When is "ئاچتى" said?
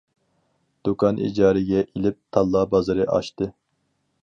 3.19-3.53